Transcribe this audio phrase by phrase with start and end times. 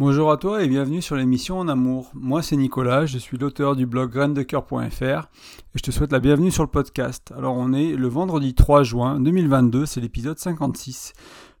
[0.00, 2.10] Bonjour à toi et bienvenue sur l'émission En Amour.
[2.14, 6.50] Moi c'est Nicolas, je suis l'auteur du blog graindecoeur.fr et je te souhaite la bienvenue
[6.50, 7.32] sur le podcast.
[7.36, 11.12] Alors on est le vendredi 3 juin 2022, c'est l'épisode 56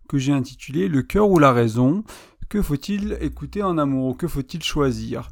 [0.08, 2.02] que j'ai intitulé Le cœur ou la raison.
[2.48, 5.28] Que faut-il écouter en amour ou que faut-il choisir?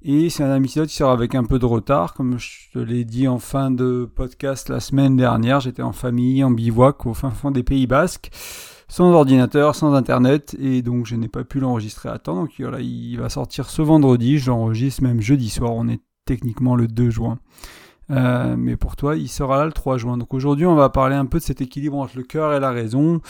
[0.00, 3.04] Et c'est un épisode qui sort avec un peu de retard, comme je te l'ai
[3.04, 7.30] dit en fin de podcast la semaine dernière, j'étais en famille, en bivouac au fin
[7.32, 8.30] fond des Pays Basques
[8.88, 12.42] sans ordinateur, sans internet, et donc je n'ai pas pu l'enregistrer à temps.
[12.42, 16.76] Donc voilà, il va sortir ce vendredi, je l'enregistre même jeudi soir, on est techniquement
[16.76, 17.38] le 2 juin.
[18.10, 20.16] Euh, mais pour toi, il sera là le 3 juin.
[20.16, 22.70] Donc aujourd'hui, on va parler un peu de cet équilibre entre le cœur et la
[22.70, 23.20] raison.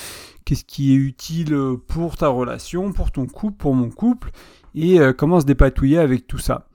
[0.45, 1.57] Qu'est-ce qui est utile
[1.88, 4.30] pour ta relation, pour ton couple, pour mon couple,
[4.74, 6.68] et euh, comment se dépatouiller avec tout ça.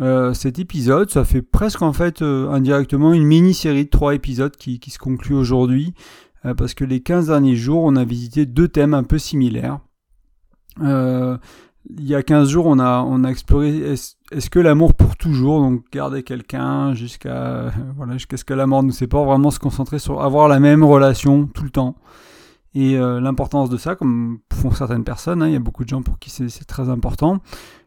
[0.00, 4.80] Euh, cet épisode, ça fait presque en fait indirectement une mini-série de trois épisodes qui,
[4.80, 5.92] qui se conclut aujourd'hui.
[6.44, 9.78] Euh, parce que les 15 derniers jours, on a visité deux thèmes un peu similaires.
[10.80, 11.36] Euh,
[11.90, 15.60] il y a 15 jours, on a, on a exploré est-ce, que l'amour pour toujours,
[15.60, 20.22] donc garder quelqu'un jusqu'à voilà, ce que la mort nous sépare, vraiment se concentrer sur
[20.22, 21.96] avoir la même relation tout le temps.
[22.74, 25.90] Et euh, l'importance de ça, comme font certaines personnes, hein, il y a beaucoup de
[25.90, 27.40] gens pour qui c'est, très important.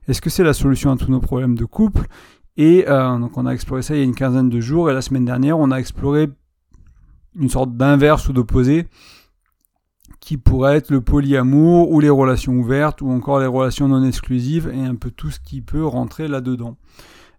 [0.08, 2.06] Est-ce que c'est la solution à tous nos problèmes de couple?
[2.58, 5.02] Et donc on a exploré ça il y a une quinzaine de jours, et la
[5.02, 6.30] semaine dernière, on a exploré
[7.40, 8.88] une sorte d'inverse ou d'opposé
[10.20, 14.72] qui pourrait être le polyamour ou les relations ouvertes ou encore les relations non exclusives
[14.74, 16.78] et un peu tout ce qui peut rentrer là-dedans.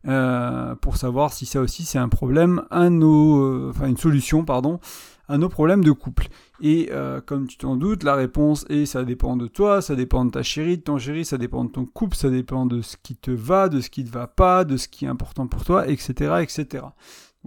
[0.06, 4.44] Euh, pour savoir si ça aussi c'est un problème à nos, euh, enfin une solution
[4.44, 4.78] pardon,
[5.26, 6.28] à nos problèmes de couple.
[6.60, 10.24] Et euh, comme tu t'en doutes, la réponse est ça dépend de toi, ça dépend
[10.24, 12.96] de ta chérie, de ton chéri, ça dépend de ton couple, ça dépend de ce
[13.02, 15.64] qui te va, de ce qui te va pas, de ce qui est important pour
[15.64, 16.84] toi, etc., etc.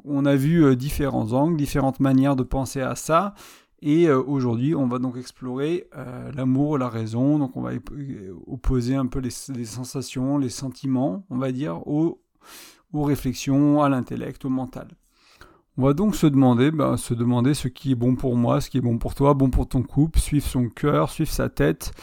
[0.05, 3.33] On a vu euh, différents angles, différentes manières de penser à ça.
[3.81, 7.39] Et euh, aujourd'hui, on va donc explorer euh, l'amour, la raison.
[7.39, 7.71] Donc, on va
[8.47, 12.21] opposer un peu les, sensations, les sentiments, on va dire, aux,
[12.93, 14.89] réflexions, à l'intellect, au mental.
[15.77, 18.69] On va donc se demander, ben, se demander ce qui est bon pour moi, ce
[18.69, 21.93] qui est bon pour toi, bon pour ton couple, suivre son cœur, suivre sa tête.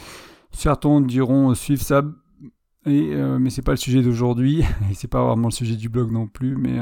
[0.51, 2.01] Certains diront suivre sa
[2.87, 6.09] et, mais c'est pas le sujet d'aujourd'hui et c'est pas vraiment le sujet du blog
[6.09, 6.79] non plus mais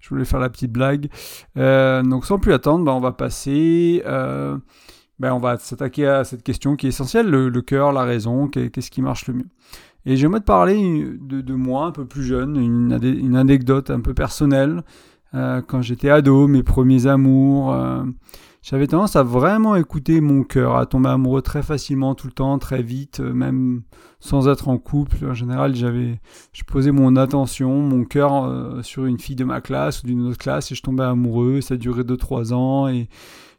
[0.00, 1.08] je voulais faire la petite blague.
[1.56, 4.02] Euh, donc sans plus attendre, bah, on va passer.
[4.06, 4.56] Euh,
[5.18, 8.90] bah, on va s'attaquer à cette question qui est essentielle, le, cœur, la raison, qu'est-ce
[8.90, 9.48] qui marche le mieux.
[10.04, 14.84] Et j'aimerais te parler de, moi un peu plus jeune, une, anecdote un peu personnelle.
[15.34, 17.74] Euh, quand j'étais ado, mes premiers amours,
[18.68, 22.58] j'avais tendance à vraiment écouter mon cœur, à tomber amoureux très facilement, tout le temps,
[22.58, 23.82] très vite, euh, même
[24.18, 25.24] sans être en couple.
[25.24, 26.20] En général, j'avais,
[26.52, 30.26] je posais mon attention, mon cœur euh, sur une fille de ma classe ou d'une
[30.26, 31.60] autre classe et je tombais amoureux.
[31.60, 33.08] Ça durait 2-3 ans et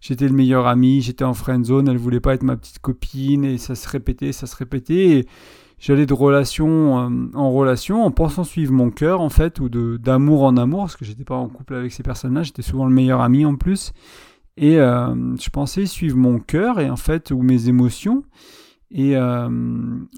[0.01, 3.45] j'étais le meilleur ami, j'étais en friend zone, elle voulait pas être ma petite copine
[3.45, 5.19] et ça se répétait, ça se répétait.
[5.19, 5.25] Et
[5.79, 9.95] j'allais de relation euh, en relation en pensant suivre mon cœur en fait ou de
[9.95, 12.93] d'amour en amour parce que j'étais pas en couple avec ces personnes-là, j'étais souvent le
[12.93, 13.93] meilleur ami en plus.
[14.57, 18.23] Et euh, je pensais suivre mon cœur et en fait, ou mes émotions.
[18.89, 19.49] Et euh,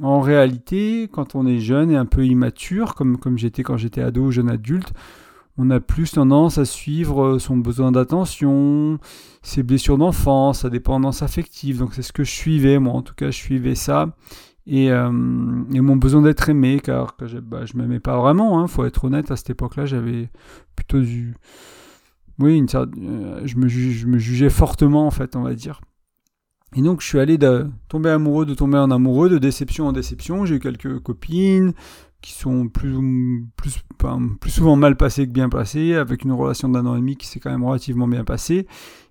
[0.02, 4.02] en réalité, quand on est jeune et un peu immature, comme, comme j'étais quand j'étais
[4.02, 4.94] ado ou jeune adulte,
[5.58, 8.98] on a plus tendance à suivre son besoin d'attention,
[9.42, 11.80] ses blessures d'enfance, sa dépendance affective.
[11.80, 14.16] Donc c'est ce que je suivais, moi en tout cas, je suivais ça.
[14.66, 18.68] Et, euh, mon besoin d'être aimé, car je, ne bah, m'aimais pas vraiment, il hein,
[18.68, 20.30] faut être honnête, à cette époque-là, j'avais
[20.76, 21.36] plutôt du
[22.40, 25.82] oui, une euh, je, me je me jugeais fortement, en fait, on va dire.
[26.76, 29.92] Et donc, je suis allé de tomber amoureux, de tomber en amoureux, de déception en
[29.92, 30.46] déception.
[30.46, 31.74] J'ai eu quelques copines
[32.22, 32.96] qui sont plus,
[33.56, 33.80] plus,
[34.40, 37.28] plus souvent mal passées que bien passées, avec une relation d'un an et demi qui
[37.28, 38.68] s'est quand même relativement bien passée.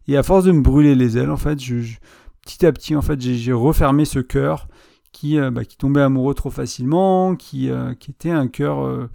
[0.06, 1.96] Et à force de me brûler les ailes, en fait, je,
[2.42, 4.68] petit à petit, en fait, j'ai refermé ce cœur
[5.12, 9.08] qui, euh, bah, qui tombait amoureux trop facilement, qui, euh, qui était un cœur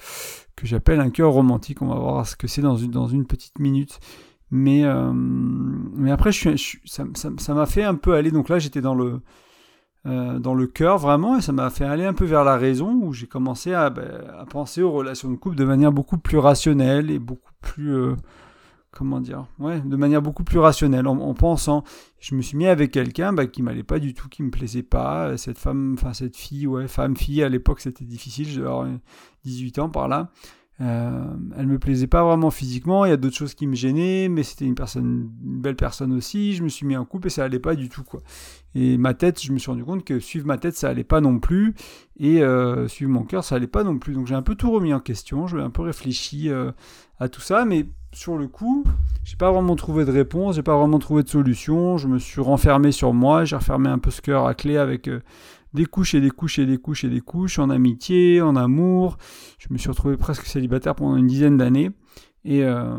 [0.55, 1.81] que j'appelle un cœur romantique.
[1.81, 3.99] On va voir ce que c'est dans une, dans une petite minute.
[4.51, 8.31] Mais, euh, mais après, ça m'a fait un peu aller.
[8.31, 9.21] Donc là, j'étais dans le,
[10.05, 12.93] euh, dans le cœur vraiment, et ça m'a fait aller un peu vers la raison,
[12.93, 17.09] où j'ai commencé à, ben, penser aux relations de couple de manière beaucoup plus rationnelle
[17.09, 17.95] et beaucoup plus.
[17.95, 18.15] Euh,
[18.93, 21.83] comment dire Ouais, de manière beaucoup plus rationnelle, en, pensant.
[22.19, 24.83] Je me suis mis avec quelqu'un bah, qui m'allait pas du tout, qui me plaisait
[24.83, 25.35] pas.
[25.37, 28.87] Cette femme, enfin cette fille, ouais, femme-fille, à l'époque c'était difficile, je devais avoir
[29.43, 30.31] 18 ans par là.
[30.81, 31.25] Euh,
[31.55, 34.41] elle me plaisait pas vraiment physiquement, il y a d'autres choses qui me gênaient, mais
[34.41, 36.55] c'était une personne, une belle personne aussi.
[36.55, 38.21] Je me suis mis en couple et ça allait pas du tout quoi.
[38.73, 41.21] Et ma tête, je me suis rendu compte que suivre ma tête ça allait pas
[41.21, 41.75] non plus,
[42.17, 44.13] et euh, suivre mon cœur ça allait pas non plus.
[44.13, 46.71] Donc j'ai un peu tout remis en question, j'ai un peu réfléchi euh,
[47.19, 48.83] à tout ça, mais sur le coup,
[49.23, 51.97] j'ai pas vraiment trouvé de réponse, j'ai pas vraiment trouvé de solution.
[51.97, 55.09] Je me suis renfermé sur moi, j'ai refermé un peu ce cœur à clé avec
[55.73, 59.17] des couches et des couches et des couches et des couches en amitié, en amour.
[59.59, 61.91] Je me suis retrouvé presque célibataire pendant une dizaine d'années.
[62.45, 62.93] Et, euh,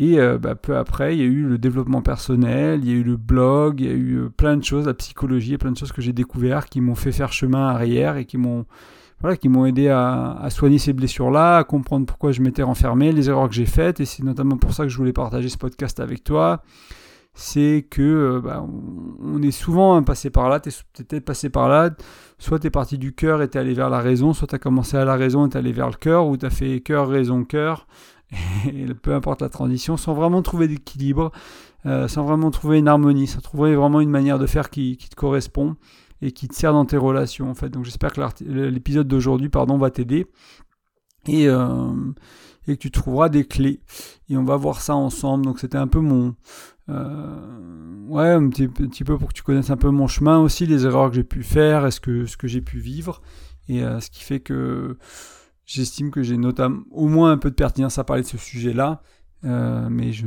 [0.00, 3.02] euh, bah, peu après, il y a eu le développement personnel, il y a eu
[3.02, 5.92] le blog, il y a eu euh, plein de choses, la psychologie, plein de choses
[5.92, 8.64] que j'ai découvert qui m'ont fait faire chemin arrière et qui m'ont
[9.20, 13.28] voilà, qui m'ont aidé à, soigner ces blessures-là, à comprendre pourquoi je m'étais renfermé, les
[13.28, 16.00] erreurs que j'ai faites, et c'est notamment pour ça que je voulais partager ce podcast
[16.00, 16.62] avec toi.
[17.34, 18.66] C'est que euh, bah,
[19.22, 20.72] on est souvent passé par là, tu es
[21.04, 21.90] peut-être passé par là,
[22.38, 24.56] soit tu es parti du cœur et tu es allé vers la raison, soit tu
[24.56, 26.50] as commencé à la raison et tu es allé vers le cœur, ou tu as
[26.50, 27.86] fait cœur, raison, cœur,
[28.66, 31.30] et peu importe la transition, sans vraiment trouver d'équilibre,
[31.86, 35.14] euh, sans vraiment trouver une harmonie, sans trouver vraiment une manière de faire qui, te
[35.14, 35.76] correspond
[36.22, 37.68] et qui te sert dans tes relations en fait.
[37.68, 40.26] Donc j'espère que l'épisode d'aujourd'hui pardon va t'aider
[41.26, 42.12] et, euh,
[42.66, 43.80] et que tu trouveras des clés
[44.28, 45.44] et on va voir ça ensemble.
[45.44, 46.34] Donc c'était un peu mon
[46.88, 50.86] euh, ouais un petit, peu pour que tu connaisses un peu mon chemin aussi, les
[50.86, 53.20] erreurs que j'ai pu faire, est ce que ce que j'ai pu vivre
[53.68, 54.96] et ce qui fait que
[55.68, 59.02] J'estime que j'ai notamment au moins un peu de pertinence à parler de ce sujet-là,
[59.44, 60.26] euh, mais je,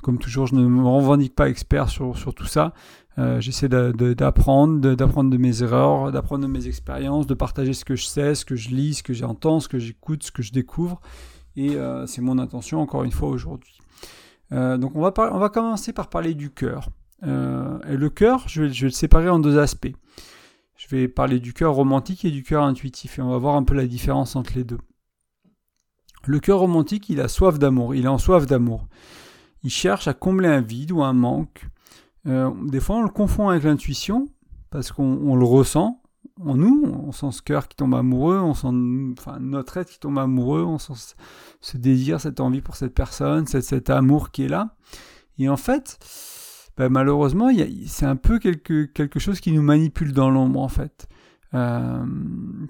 [0.00, 2.72] comme toujours, je ne me revendique pas expert sur, sur tout ça.
[3.18, 7.96] Euh, j'essaie d'apprendre, d'apprendre de mes erreurs, d'apprendre de mes expériences, de partager ce que
[7.96, 10.52] je sais, ce que je lis, ce que j'entends, ce que j'écoute, ce que je
[10.52, 11.00] découvre.
[11.56, 13.78] Et euh, c'est mon intention, encore une fois, aujourd'hui.
[14.50, 16.90] donc on va, on va commencer par parler du cœur.
[17.22, 19.94] et le cœur, je vais, je vais le séparer en deux aspects.
[20.76, 23.64] Je vais parler du cœur romantique et du cœur intuitif et on va voir un
[23.64, 24.78] peu la différence entre les deux.
[26.26, 28.86] Le cœur romantique, il a soif d'amour, il est en soif d'amour.
[29.62, 31.66] Il cherche à combler un vide ou un manque.
[32.26, 34.28] Euh, des fois, on le confond avec l'intuition
[34.70, 36.02] parce qu'on le ressent
[36.40, 38.68] en nous, on sent ce cœur qui tombe amoureux, on sent
[39.40, 41.14] notre être qui tombe amoureux, on sent
[41.60, 44.74] ce désir, cette envie pour cette personne, cet, cet amour qui est là.
[45.38, 45.98] Et en fait,
[46.76, 47.48] bah, malheureusement,
[47.86, 51.08] c'est un peu quelque, quelque chose qui nous manipule dans l'ombre, en fait.
[51.54, 52.04] Euh,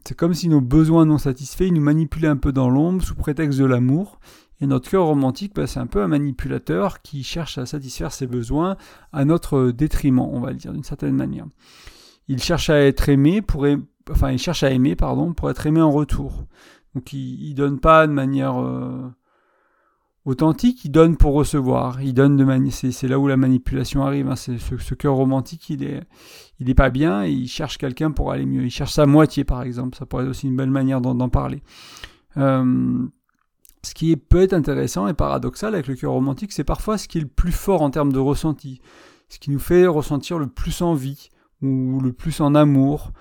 [0.07, 3.17] c'est comme si nos besoins non satisfaits, ils nous manipulaient un peu dans l'ombre sous
[3.17, 4.21] prétexte de l'amour.
[4.61, 8.27] Et notre cœur romantique, bah, c'est un peu un manipulateur qui cherche à satisfaire ses
[8.27, 8.77] besoins
[9.13, 11.47] à notre détriment, on va le dire d'une certaine manière.
[12.29, 13.67] Il cherche à être aimé pour,
[14.11, 16.45] enfin, il cherche à aimer, pardon, pour être aimé en retour.
[16.95, 19.11] Donc, il, ne donne pas de manière euh,
[20.25, 22.03] authentique, il donne pour recevoir.
[22.03, 24.29] Il donne de c'est, là où la manipulation arrive.
[24.29, 24.37] Hein.
[24.37, 26.03] C'est ce, cœur romantique, il est,
[26.59, 28.65] il est pas bien et il cherche quelqu'un pour aller mieux.
[28.65, 29.97] Il cherche sa moitié, par exemple.
[29.97, 31.63] Ça pourrait être aussi une belle manière d'en, parler.
[32.39, 33.07] Euh,
[33.87, 37.19] ce qui peut être intéressant et paradoxal avec le cœur romantique, c'est parfois ce qui
[37.19, 38.81] est le plus fort en termes de ressenti,
[39.29, 41.29] ce qui nous fait ressentir le plus envie
[41.63, 43.13] ou le plus en amour.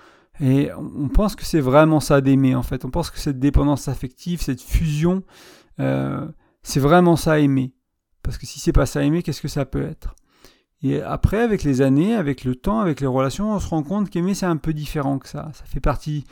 [0.42, 2.84] Et on pense que c'est vraiment ça d'aimer en fait.
[2.84, 5.22] On pense que cette dépendance affective, cette fusion,
[5.80, 6.28] euh,
[6.64, 7.74] c'est vraiment ça aimer.
[8.24, 10.16] Parce que si c'est pas ça aimer, qu'est-ce que ça peut être?
[10.82, 14.10] Et après, avec les années, avec le temps, avec les relations, on se rend compte
[14.10, 15.52] qu'aimer c'est un peu différent que ça.
[15.54, 16.26] Ça fait partie,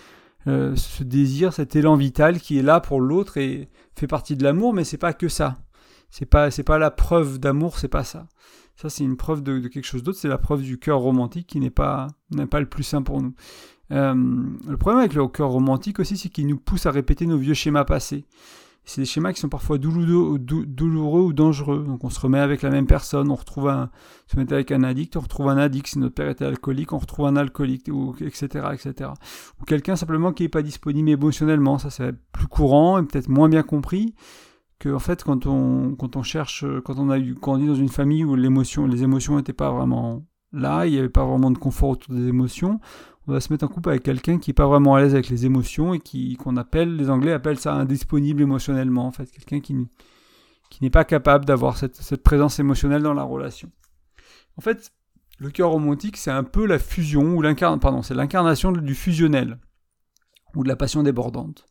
[0.48, 4.44] euh, ce désir, cet élan vital qui est là pour l'autre et fait partie de
[4.44, 5.57] l'amour, mais c'est pas que ça.
[6.10, 8.28] C'est pas, c'est pas la preuve d'amour, c'est pas ça.
[8.75, 10.19] Ça, c'est une preuve de, quelque chose d'autre.
[10.19, 13.22] C'est la preuve du cœur romantique qui n'est pas, n'est pas le plus sain pour
[13.22, 13.34] nous.
[13.92, 14.13] Euh,
[14.68, 17.54] le problème avec le cœur romantique aussi, c'est qu'il nous pousse à répéter nos vieux
[17.54, 18.25] schémas passés
[18.85, 21.85] c'est des schémas qui sont parfois douloureux, ou dangereux.
[21.88, 23.89] Donc on se remet avec la même personne, on retrouve un,
[24.27, 26.97] se met avec un addict, on retrouve un addict, si notre père était alcoolique, on
[26.97, 27.89] retrouve un alcoolique,
[28.19, 29.12] etc., etc.
[29.62, 33.49] Ou quelqu'un simplement qui n'est pas disponible émotionnellement, ça c'est plus courant et peut-être moins
[33.49, 34.16] bien compris
[34.80, 37.90] que en fait quand on, quand on cherche, quand on a eu, est dans une
[37.90, 41.57] famille où l'émotion, les émotions n'étaient pas vraiment là, il n'y avait pas vraiment de
[41.57, 42.80] confort autour des émotions,
[43.27, 45.30] on va se mettre en couple avec quelqu'un qui n'est pas vraiment à l'aise avec
[45.30, 49.61] les émotions et qui qu'on appelle, les Anglais appellent ça indisponible émotionnellement, en fait, quelqu'un
[49.61, 49.75] qui,
[50.69, 53.71] qui n'est pas capable d'avoir cette, cette, présence émotionnelle dans la relation.
[54.57, 54.92] En fait,
[55.39, 59.57] le cœur romantique, c'est un peu la fusion, ou l'incarnation, pardon, c'est l'incarnation du fusionnel,
[60.56, 61.65] ou de la passion débordante.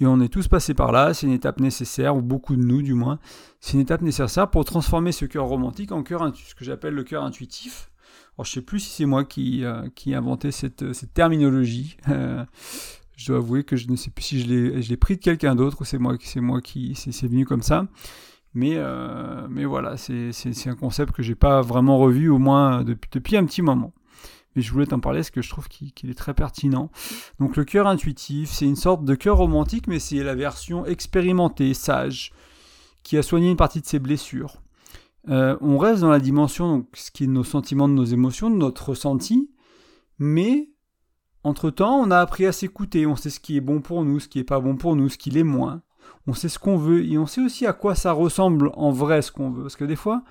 [0.00, 2.82] Et on est tous passés par là, c'est une étape nécessaire, ou beaucoup de nous
[2.82, 3.18] du moins,
[3.60, 7.04] c'est une étape nécessaire pour transformer ce cœur romantique en cœur, ce que j'appelle le
[7.04, 7.90] cœur intuitif,
[8.40, 11.98] alors, je sais plus si c'est moi qui, euh, qui ai inventé cette, cette terminologie.
[12.08, 12.44] Euh,
[13.16, 15.82] je dois avouer que je ne sais plus si je l'ai pris de quelqu'un d'autre
[15.82, 17.86] ou c'est moi, moi qui c'est venu comme ça.
[18.54, 23.10] Mais, euh, mais voilà, c'est un concept que j'ai pas vraiment revu au moins depuis,
[23.12, 23.92] depuis un petit moment.
[24.56, 26.90] Mais je voulais t'en parler parce que je trouve qu'il est très pertinent.
[27.38, 31.74] Donc le cœur intuitif, c'est une sorte de cœur romantique, mais c'est la version expérimentée,
[31.74, 32.32] sage,
[33.02, 34.62] qui a soigné une partie de ses blessures.
[35.28, 38.50] Euh, on reste dans la dimension, donc, ce qui est nos sentiments, de nos émotions,
[38.50, 39.50] de notre ressenti,
[40.18, 40.70] mais
[41.44, 44.28] entre-temps, on a appris à s'écouter, on sait ce qui est bon pour nous, ce
[44.28, 45.82] qui est pas bon pour nous, ce qui l'est moins.
[46.26, 49.22] On sait ce qu'on veut et on sait aussi à quoi ça ressemble en vrai
[49.22, 49.62] ce qu'on veut.
[49.62, 50.22] Parce que des fois,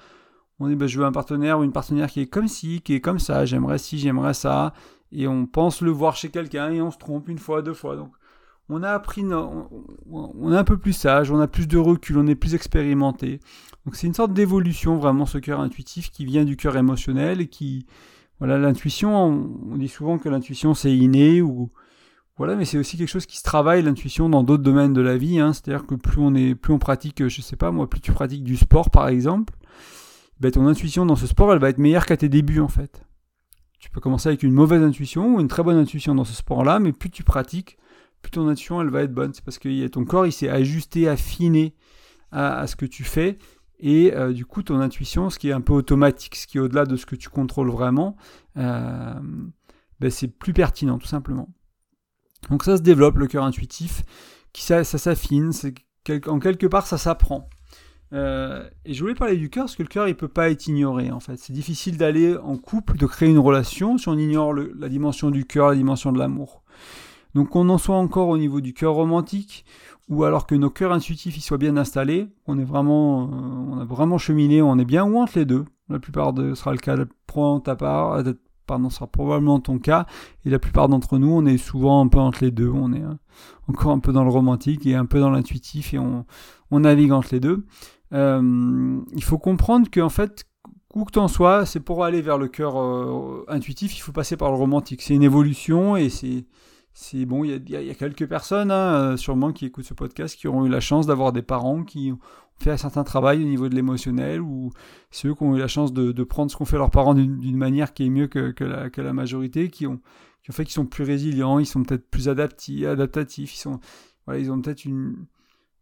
[0.60, 2.93] on dit bah, je veux un partenaire ou une partenaire qui est comme ci, qui
[2.93, 4.74] est comme ça, j'aimerais ci, j'aimerais ça.
[5.12, 7.96] et on pense le voir chez quelqu'un et on se trompe une fois, deux fois.
[7.96, 8.12] Donc
[8.69, 12.27] on a appris, on, est un peu plus sage, on a plus de recul, on
[12.27, 13.39] est plus expérimenté.
[13.85, 17.47] Donc c'est une sorte d'évolution vraiment ce cœur intuitif qui vient du cœur émotionnel et
[17.47, 17.88] qui,
[18.38, 19.15] voilà, l'intuition,
[19.71, 21.71] on, dit souvent que l'intuition c'est inné ou
[22.38, 25.17] voilà, mais c'est aussi quelque chose qui se travaille l'intuition dans d'autres domaines de la
[25.17, 25.39] vie.
[25.39, 25.51] Hein.
[25.51, 28.43] C'est-à-dire que plus on est, plus on pratique, je sais pas moi, plus tu pratiques
[28.43, 29.55] du sport par exemple,
[30.39, 33.03] ben, ton intuition dans ce sport elle va être meilleure qu'à tes débuts en fait.
[33.79, 36.79] Tu peux commencer avec une mauvaise intuition ou une très bonne intuition dans ce sport-là,
[36.79, 37.77] mais plus tu pratiques,
[38.21, 39.33] plus ton intuition elle va être bonne.
[39.33, 41.75] C'est parce que ton corps il s'est ajusté, affiné
[42.31, 43.38] à, ce que tu fais.
[43.79, 46.59] Et euh, du coup, ton intuition, ce qui est un peu automatique, ce qui est
[46.59, 48.17] au-delà de ce que tu contrôles vraiment,
[48.57, 49.13] euh,
[50.01, 51.49] ben, c'est plus pertinent, tout simplement.
[52.49, 54.03] Donc ça se développe, le cœur intuitif,
[54.53, 55.51] qui ça, s'affine,
[56.27, 57.49] en quelque part ça s'apprend.
[58.11, 60.65] Euh, et je voulais parler du cœur parce que le cœur il peut pas être
[60.67, 61.38] ignoré en fait.
[61.38, 65.45] C'est difficile d'aller en couple, de créer une relation si on ignore la dimension du
[65.45, 66.63] cœur, la dimension de l'amour.
[67.36, 69.65] Donc qu'on en soit encore au niveau du cœur romantique
[70.09, 73.27] ou alors que nos cœurs intuitifs ils soient bien installés, on est vraiment, euh,
[73.71, 75.65] on a vraiment cheminé, on est bien ou entre les deux.
[75.89, 76.95] La plupart de sera le cas.
[77.27, 78.33] Prends ta part, euh,
[78.65, 80.05] pardon, sera probablement ton cas.
[80.45, 82.69] Et la plupart d'entre nous, on est souvent un peu entre les deux.
[82.69, 83.03] On est
[83.67, 86.25] encore un peu dans le romantique et un peu dans l'intuitif et on,
[86.71, 87.65] navigue entre les deux.
[88.13, 90.45] Euh, il faut comprendre qu'en fait,
[90.93, 94.38] où que t'en sois, c'est pour aller vers le cœur euh, intuitif, il faut passer
[94.38, 95.01] par le romantique.
[95.01, 96.45] C'est une évolution et c'est
[97.01, 100.36] c'est bon, il y, y a, quelques personnes, hein, euh, sûrement, qui écoutent ce podcast,
[100.38, 102.20] qui auront eu la chance d'avoir des parents qui ont
[102.62, 104.72] fait un certain travail au niveau de l'émotionnel, ou
[105.10, 107.94] ceux qui ont eu la chance de, prendre ce qu'ont fait leurs parents d'une manière
[107.94, 108.53] qui est mieux que,
[109.00, 110.01] la, majorité, qui ont,
[110.51, 113.79] fait qu'ils sont plus résilients, ils sont peut-être plus adaptatifs, ils, sont,
[114.36, 115.25] ils ont peut-être une,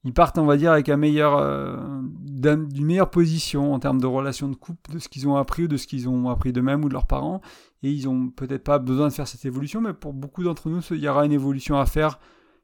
[0.04, 1.76] ils partent, on va dire, avec un meilleur, euh,
[2.22, 5.68] d'une meilleure position en termes de relations de couple, de ce qu'ils ont appris ou
[5.68, 7.42] de ce qu'ils ont appris d'eux-mêmes ou de leurs parents.
[7.84, 10.82] Et ils ont peut-être pas besoin de faire cette évolution, mais pour beaucoup d'entre nous,
[10.92, 12.20] il y aura une évolution à faire.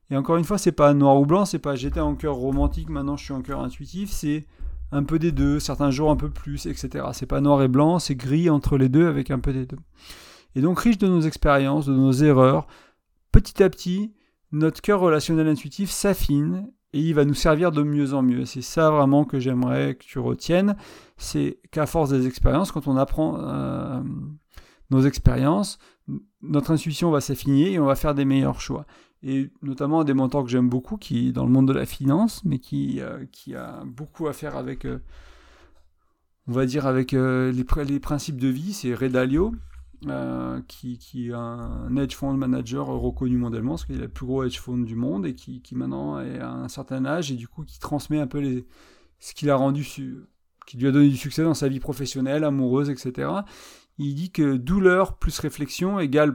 [0.10, 2.90] Et encore une fois, c'est pas noir ou blanc, c'est pas j'étais en cœur romantique,
[2.90, 4.46] maintenant je suis en cœur intuitif, c'est
[4.92, 7.06] un peu des deux, certains jours un peu plus, etc.
[7.14, 9.80] C'est pas noir et blanc, c'est gris entre les deux avec un peu des deux.
[10.56, 12.68] Et donc riche de nos expériences, de nos erreurs,
[13.32, 14.14] petit à petit,
[14.52, 18.46] notre cœur relationnel intuitif s'affine et il va nous servir de mieux en mieux.
[18.46, 20.76] C'est ça vraiment que j'aimerais que tu retiennes,
[21.18, 24.00] c'est qu'à force des expériences, quand on apprend euh,
[24.94, 25.80] nos expériences,
[26.42, 28.86] notre intuition va s'affiner et on va faire des meilleurs choix.
[29.24, 32.44] Et notamment des mentors que j'aime beaucoup, qui est dans le monde de la finance,
[32.44, 35.00] mais qui, euh, qui a beaucoup à faire avec, euh,
[36.48, 39.56] on va dire, avec les, les, principes de vie, c'est Ray Dalio,
[40.08, 44.26] euh, qui, qui, est un hedge fund manager reconnu mondialement, parce qu'il est le plus
[44.26, 47.36] gros hedge fund du monde et qui, qui, maintenant est à un certain âge et
[47.36, 48.68] du coup qui transmet un peu les,
[49.20, 52.90] ce qu'il a rendu, qui lui a donné du succès dans sa vie professionnelle, amoureuse,
[52.90, 53.30] etc.
[54.00, 56.34] Il dit que douleur plus réflexion égale,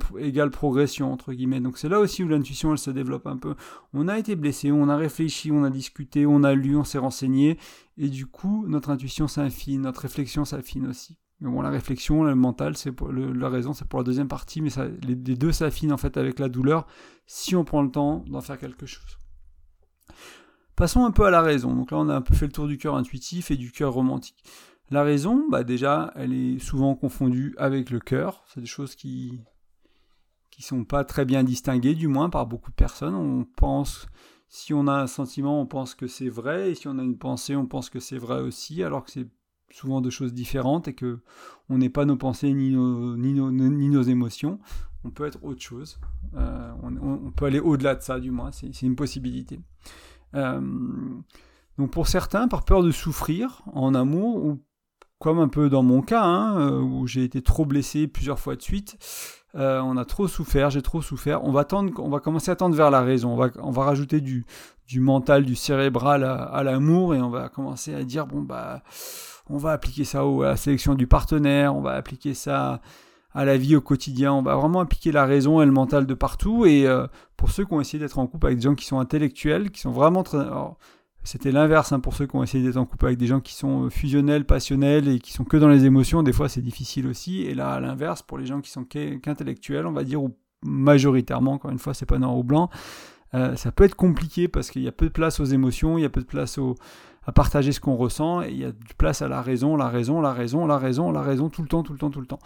[0.50, 1.60] progression, entre guillemets.
[1.60, 3.56] Donc c'est là aussi où l'intuition, elle se développe un peu.
[3.92, 6.98] On a été blessé, on a réfléchi, on a discuté, on a lu, on s'est
[6.98, 7.58] renseigné,
[7.96, 11.18] et du coup, notre intuition s'affine, notre réflexion s'affine aussi.
[11.40, 14.70] Mais bon, la réflexion, le mental, c'est la raison, c'est pour la deuxième partie, mais
[14.70, 16.86] ça, les, deux s'affinent en fait avec la douleur
[17.26, 19.18] si on prend le temps d'en faire quelque chose.
[20.74, 21.74] Passons un peu à la raison.
[21.74, 23.92] Donc là, on a un peu fait le tour du cœur intuitif et du cœur
[23.92, 24.44] romantique.
[24.90, 28.44] La raison, bah déjà, elle est souvent confondue avec le cœur.
[28.46, 29.40] C'est des choses qui
[30.58, 33.14] qui sont pas très bien distinguées, du moins par beaucoup de personnes.
[33.14, 34.08] On pense,
[34.48, 37.16] si on a un sentiment, on pense que c'est vrai, et si on a une
[37.16, 39.28] pensée, on pense que c'est vrai aussi, alors que c'est
[39.70, 41.20] souvent de choses différentes et que
[41.68, 44.58] on n'est pas nos pensées ni nos, ni, ni nos émotions.
[45.04, 46.00] On peut être autre chose.
[46.34, 48.50] Euh, on, peut aller au-delà de ça, du moins.
[48.50, 49.60] C'est une possibilité.
[50.34, 50.60] Euh,
[51.78, 54.60] donc pour certains, par peur de souffrir en amour, ou
[55.18, 58.56] comme un peu dans mon cas, hein, euh, où j'ai été trop blessé plusieurs fois
[58.56, 58.96] de suite,
[59.54, 61.42] on a trop souffert, j'ai trop souffert.
[61.42, 63.32] On va on va commencer à tendre vers la raison.
[63.32, 64.46] On va, on va rajouter du,
[64.86, 68.82] du mental, du cérébral à, à l'amour, et on va commencer à dire bon bah
[69.50, 72.80] on va appliquer ça à la sélection du partenaire, on va appliquer ça
[73.34, 76.14] à la vie au quotidien, on va vraiment appliquer la raison et le mental de
[76.14, 76.66] partout.
[76.66, 77.06] Et euh,
[77.36, 79.80] pour ceux qui ont essayé d'être en couple avec des gens qui sont intellectuels, qui
[79.80, 80.38] sont vraiment très...
[81.24, 83.54] C'était l'inverse hein, pour ceux qui ont essayé d'être en couple avec des gens qui
[83.54, 86.22] sont euh, fusionnels, passionnels et qui sont que dans les émotions.
[86.22, 87.42] Des fois, c'est difficile aussi.
[87.42, 91.52] Et là, à l'inverse, pour les gens qui sont qu'intellectuels, on va dire, ou majoritairement,
[91.52, 92.70] encore une fois, c'est pas noir ou blanc,
[93.34, 96.02] euh, ça peut être compliqué parce qu'il y a peu de place aux émotions, il
[96.02, 96.58] y a peu de place
[97.26, 99.88] à partager ce qu'on ressent, et il y a du place à la raison, la
[99.88, 102.26] raison, la raison, la raison, la raison, tout le temps, tout le temps, tout le
[102.26, 102.40] temps.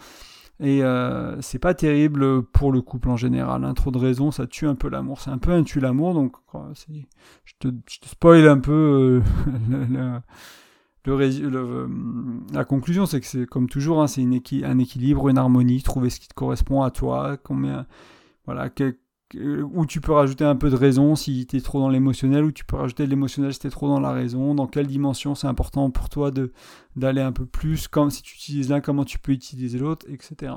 [0.59, 3.63] Et euh, c'est pas terrible pour le couple en général.
[3.63, 3.73] Hein.
[3.73, 5.19] Trop de raisons, ça tue un peu l'amour.
[5.19, 6.35] C'est un peu un tue l'amour, donc
[6.73, 10.19] je te, je spoil un peu euh,
[11.05, 11.89] le,
[12.53, 16.19] la conclusion, c'est que c'est comme toujours, hein, c'est un équilibre, une harmonie, trouver ce
[16.19, 17.85] qui te correspond à toi, combien,
[18.45, 18.69] voilà,
[19.39, 22.51] où tu peux rajouter un peu de raison si tu es trop dans l'émotionnel, ou
[22.51, 25.35] tu peux rajouter de l'émotionnel si tu es trop dans la raison, dans quelle dimension
[25.35, 26.31] c'est important pour toi
[26.95, 30.53] d'aller un peu plus, si tu utilises l'un, comment tu peux utiliser l'autre, etc.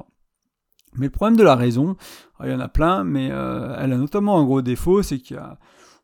[0.94, 1.96] Mais le problème de la raison,
[2.42, 5.36] il y en a plein, mais euh, elle a notamment un gros défaut, c'est qu'il
[5.36, 5.58] y a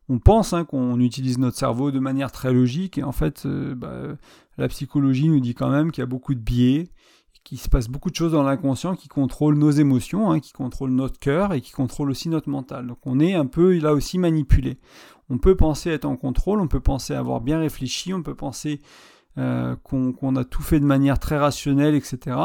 [0.08, 3.74] on pense hein, qu'on utilise notre cerveau de manière très logique, et en fait, euh,
[3.74, 4.16] bah,
[4.58, 6.88] la psychologie nous dit quand même qu'il y a beaucoup de biais,
[7.44, 10.92] qu'il se passe beaucoup de choses dans l'inconscient qui contrôlent nos émotions, hein, qui contrôlent
[10.92, 12.86] notre cœur et qui contrôlent aussi notre mental.
[12.86, 14.78] Donc on est un peu là aussi manipulé.
[15.30, 18.80] On peut penser être en contrôle, on peut penser avoir bien réfléchi, on peut penser
[19.38, 22.36] euh, qu'on a tout fait de manière très rationnelle, etc.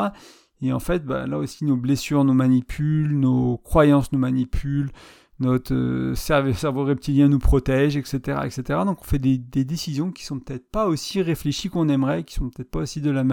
[0.62, 4.92] Et en fait, bah, là aussi, nos blessures nous manipulent, nos croyances nous manipulent,
[5.40, 8.80] notre euh, cerveau, reptilien nous protège, etc., etc.
[8.86, 12.50] Donc on fait des, décisions qui sont peut-être pas aussi réfléchies qu'on aimerait, qui sont
[12.50, 13.24] peut-être pas aussi de la,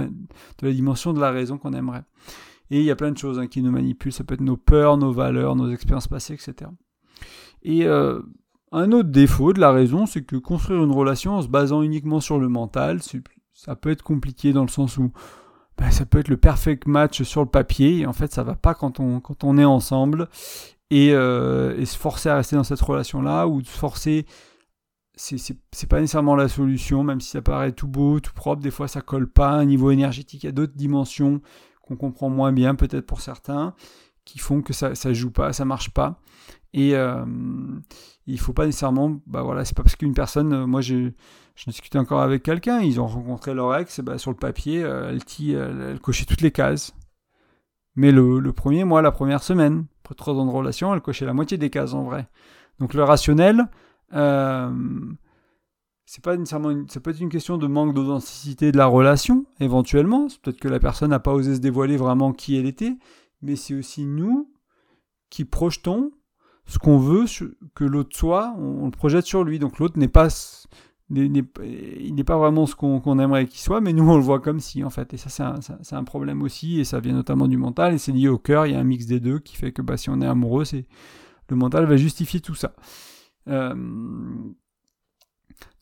[0.63, 2.05] dimension de la raison qu'on aimerait.
[2.71, 4.57] Et il y a plein de choses hein, qui nous manipulent, ça peut être nos
[4.57, 6.71] peurs, nos valeurs, nos expériences passées, etc.
[7.63, 8.21] Et euh,
[8.73, 12.21] un autre défaut de la raison, c'est que construire une relation en se basant uniquement
[12.21, 13.01] sur le mental,
[13.55, 15.13] ça peut être compliqué dans le sens où
[15.79, 18.55] ben, ça peut être le perfect match sur le papier, et en fait ça va
[18.55, 20.29] pas quand on, quand on est ensemble,
[20.93, 24.27] euh, et, se forcer à rester dans cette relation-là, ou se forcer,
[25.17, 28.89] c'est pas nécessairement la solution, même si ça paraît tout beau, tout propre, des fois
[28.89, 31.41] ça colle pas, un niveau énergétique, il y a d'autres dimensions
[31.83, 33.75] qu'on comprend moins bien, peut-être pour certains,
[34.25, 36.21] qui font que ça, ça joue pas, ça marche pas.
[36.73, 37.25] Et euh,
[38.27, 41.15] il faut pas nécessairement, bah voilà, c'est pas parce qu'une personne, euh, moi j'ai
[41.57, 45.21] je discutais encore avec quelqu'un, ils ont rencontré leur ex, bah, sur le papier, elle,
[45.39, 46.93] elle, elle, cochait toutes les cases.
[47.97, 51.33] Mais le, premier mois, la première semaine, après trois ans de relation, elle cochait la
[51.33, 52.29] moitié des cases en vrai.
[52.81, 53.69] Donc le rationnel,
[54.15, 54.71] euh,
[56.07, 59.47] c'est pas nécessairement une, ça peut être une question de manque d'authenticité de la relation,
[59.61, 60.29] éventuellement.
[60.29, 62.97] C'est peut-être que la personne n'a pas osé se dévoiler vraiment qui elle était,
[63.43, 64.51] mais c'est aussi nous
[65.31, 66.13] qui projetons
[66.67, 67.27] ce qu'on veut
[67.75, 69.59] que l'autre soit, on, le projette sur lui.
[69.59, 70.29] Donc l'autre n'est pas
[71.11, 74.61] il n'est pas vraiment ce qu'on aimerait qu'il soit, mais nous on le voit comme
[74.61, 75.13] si en fait.
[75.15, 78.29] Et ça c'est un, problème aussi, et ça vient notamment du mental, et c'est lié
[78.29, 80.21] au cœur, il y a un mix des deux qui fait que bah, si on
[80.21, 80.65] est amoureux,
[81.51, 82.75] le mental va justifier tout ça.
[83.49, 83.75] Euh,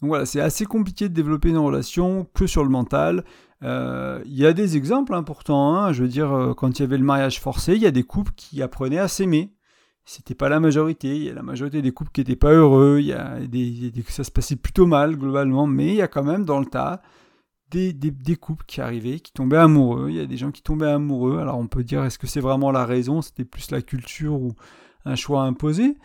[0.01, 3.25] donc voilà, c'est assez compliqué de développer une relation que sur le mental.
[3.62, 5.92] Euh, il y a des exemples importants, hein.
[5.92, 8.03] je veux dire, euh, quand il y avait le mariage forcé, il y a des
[8.03, 9.53] couples qui apprenaient à s'aimer
[10.05, 11.17] c'était pas la majorité.
[11.17, 12.99] Il y a la majorité des couples qui n'étaient pas heureux.
[13.01, 16.25] Il y a des, ça se passait plutôt mal globalement, mais il y a quand
[16.25, 17.03] même dans le tas
[17.71, 20.11] des, des, couples qui arrivaient, qui tombaient amoureux.
[20.11, 21.38] Il y a des gens qui tombaient amoureux.
[21.38, 23.23] Alors on peut dire est-ce que c'est vraiment la raison?
[23.23, 24.55] C'était plus la culture ou
[25.05, 25.97] un choix imposé?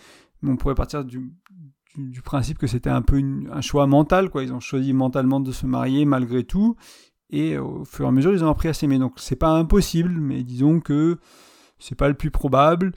[0.42, 1.34] Mais on pourrait partir du,
[1.98, 4.30] du, principe que c'était un peu un choix mental.
[4.30, 4.44] Quoi.
[4.44, 6.78] Ils ont choisi mentalement de se marier malgré tout.
[7.30, 9.00] Et au fur et à mesure, ils ont appris à s'aimer.
[9.00, 11.18] Donc c'est pas impossible, mais disons que
[11.80, 12.94] c'est pas le plus probable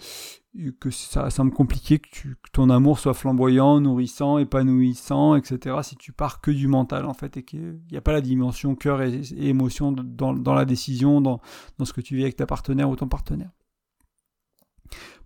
[0.80, 5.76] que ça semble compliqué que, tu, que, ton amour soit flamboyant, nourrissant, épanouissant, etc.
[5.82, 8.74] Si tu pars que du mental en fait et qu'il n'y a pas la dimension
[8.74, 11.40] cœur et, émotion dans, la décision, dans,
[11.78, 13.50] dans, ce que tu vis avec ta partenaire ou ton partenaire.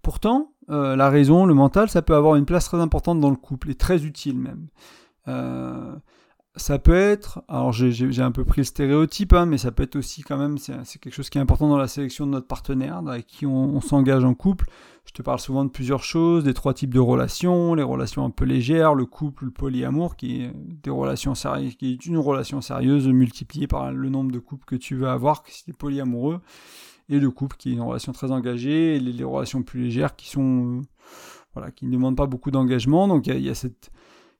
[0.03, 3.37] Pourtant, euh, la raison, le mental, ça peut avoir une place très importante dans le
[3.37, 4.69] couple et très utile même.
[5.29, 5.97] Euh,
[6.57, 9.97] ça peut être, alors j'ai un peu pris le stéréotype, hein, mais ça peut être
[9.97, 12.99] aussi quand même, c'est quelque chose qui est important dans la sélection de notre partenaire,
[13.09, 14.67] avec qui on, s'engage en couple.
[15.05, 18.31] Je te parle souvent de plusieurs choses, des trois types de relations, les relations un
[18.31, 22.61] peu légères, le couple, le polyamour, qui est des relations sérieuses, qui est une relation
[22.61, 26.40] sérieuse multipliée par le nombre de couples que tu veux avoir si tu es polyamoureux,
[27.09, 30.31] et le couple qui est une relation très engagée, et les, relations plus légères qui
[30.31, 30.83] sont, euh,
[31.53, 33.09] voilà, qui ne demandent pas beaucoup d'engagement.
[33.09, 33.90] Donc il y, y a cette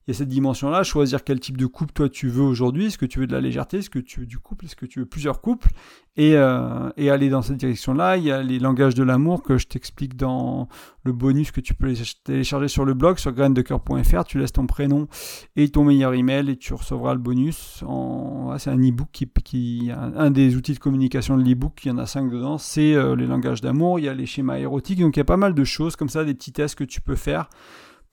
[0.07, 2.99] il y a cette dimension-là, choisir quel type de couple toi tu veux aujourd'hui, est-ce
[2.99, 5.01] que tu veux de la légèreté, est-ce que tu veux du couple, est-ce que tu
[5.01, 5.71] veux plusieurs couples,
[6.17, 8.17] et, euh, et aller dans cette direction-là.
[8.17, 10.69] Il y a les langages de l'amour que je t'explique dans
[11.03, 15.09] le bonus que tu peux télécharger sur le blog, sur graindecoeur.fr, tu laisses ton prénom
[15.57, 17.83] et ton meilleur email et tu recevras le bonus.
[17.87, 18.57] En...
[18.59, 21.99] c'est un e-book qui, qui un des outils de communication de l'e-book, il y en
[21.99, 25.17] a cinq dedans, c'est euh, les langages d'amour, il y a les schémas érotiques, donc
[25.17, 27.17] il y a pas mal de choses comme ça, des petits tests que tu peux
[27.17, 27.49] faire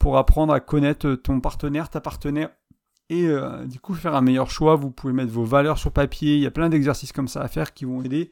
[0.01, 2.49] pour apprendre à connaître ton partenaire, ta partenaire,
[3.09, 4.75] et euh, du coup faire un meilleur choix.
[4.75, 6.33] Vous pouvez mettre vos valeurs sur papier.
[6.33, 8.31] Il y a plein d'exercices comme ça à faire qui vont aider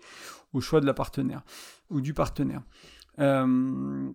[0.52, 1.44] au choix de la partenaire
[1.92, 2.64] ou du partenaire.
[3.20, 4.10] Euh,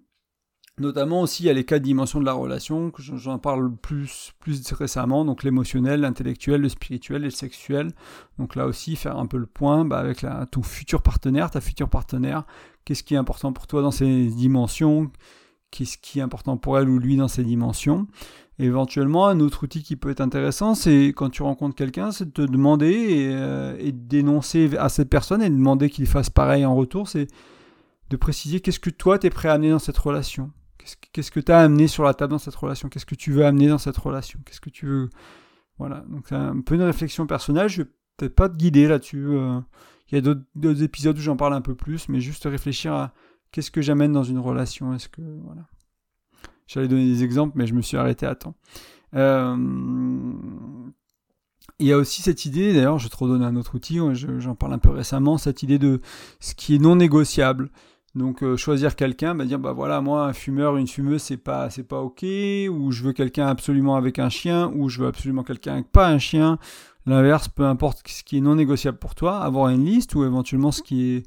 [0.78, 4.32] notamment aussi, il y a les quatre dimensions de la relation, que j'en parle plus,
[4.40, 7.92] plus récemment, donc l'émotionnel, l'intellectuel, le spirituel et le sexuel.
[8.40, 11.60] Donc là aussi, faire un peu le point bah, avec la, ton futur partenaire, ta
[11.60, 12.46] future partenaire,
[12.84, 15.12] qu'est-ce qui est important pour toi dans ces dimensions,
[15.74, 18.06] qu'est-ce qui est important pour elle ou lui dans ces dimensions.
[18.60, 22.30] éventuellement, un autre outil qui peut être intéressant, c'est quand tu rencontres quelqu'un, c'est de
[22.30, 26.76] te demander et, euh, dénoncer à cette personne et de demander qu'il fasse pareil en
[26.76, 27.26] retour, c'est
[28.10, 30.52] de préciser qu'est-ce que toi tu es prêt à amener dans cette relation.
[31.12, 32.88] Qu'est-ce que tu as amené sur la table dans cette relation?
[32.88, 34.38] Qu'est-ce que tu veux amener dans cette relation?
[34.44, 35.10] Qu'est-ce que tu veux?
[35.78, 37.68] Voilà, donc c'est un peu une réflexion personnelle.
[37.68, 39.26] Je vais peut-être pas te guider là-dessus.
[39.30, 39.58] Euh.
[40.12, 43.14] Il y a d'autres épisodes où j'en parle un peu plus, mais juste réfléchir à
[43.54, 44.92] qu'est-ce que j'amène dans une relation?
[44.94, 45.62] Est-ce que voilà.
[46.66, 48.56] J'allais donner des exemples, mais je me suis arrêté à temps.
[49.14, 49.56] Euh,
[51.78, 54.00] il y a aussi cette idée, d'ailleurs, je te redonner un autre outil,
[54.38, 56.00] j'en parle un peu récemment, cette idée de
[56.40, 57.70] ce qui est non négociable.
[58.16, 61.68] Donc euh, choisir quelqu'un, bah, dire bah voilà moi un fumeur, une fumeuse c'est pas
[61.68, 65.42] c'est pas ok, ou je veux quelqu'un absolument avec un chien, ou je veux absolument
[65.42, 66.58] quelqu'un avec pas un chien.
[67.06, 70.70] L'inverse, peu importe ce qui est non négociable pour toi, avoir une liste ou éventuellement
[70.70, 71.26] ce qui est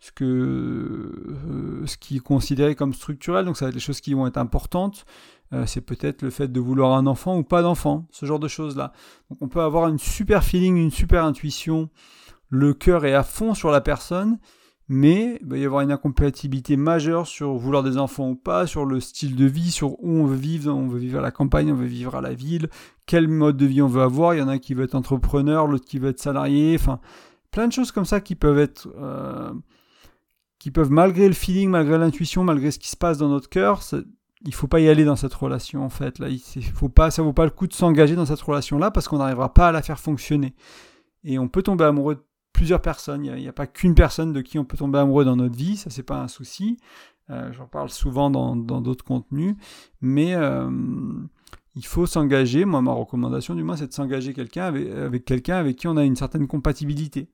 [0.00, 4.00] ce que euh, ce qui est considéré comme structurel, donc ça va être les choses
[4.00, 5.04] qui vont être importantes.
[5.52, 8.48] Euh, c'est peut-être le fait de vouloir un enfant ou pas d'enfant, ce genre de
[8.48, 8.92] choses là.
[9.28, 11.90] Donc on peut avoir une super feeling, une super intuition,
[12.48, 14.38] le cœur est à fond sur la personne,
[14.88, 18.86] mais il va y avoir une incompatibilité majeure sur vouloir des enfants ou pas, sur
[18.86, 21.70] le style de vie, sur où on veut vivre, on veut vivre à la campagne,
[21.72, 22.70] on veut vivre à la ville,
[23.06, 25.66] quel mode de vie on veut avoir, il y en a qui veut être entrepreneur,
[25.66, 27.00] l'autre qui veut être salarié, enfin
[27.50, 29.52] plein de choses comme ça qui peuvent être euh,
[30.60, 33.80] qui peuvent, malgré le feeling, malgré l'intuition, malgré ce qui se passe dans notre cœur,
[34.42, 36.18] il faut pas y aller dans cette relation en fait.
[36.18, 39.08] Là, il faut pas, ça vaut pas le coup de s'engager dans cette relation-là parce
[39.08, 40.54] qu'on n'arrivera pas à la faire fonctionner.
[41.24, 43.24] Et on peut tomber amoureux de plusieurs personnes.
[43.24, 45.78] Il n'y a, pas qu'une personne de qui on peut tomber amoureux dans notre vie.
[45.78, 46.78] Ça, c'est pas un souci.
[47.30, 49.54] Euh, j'en parle souvent dans d'autres contenus,
[50.02, 50.70] mais euh,
[51.74, 52.66] il faut s'engager.
[52.66, 56.04] Moi, ma recommandation, du moins, c'est de s'engager quelqu'un avec quelqu'un avec qui on a
[56.04, 57.30] une certaine compatibilité.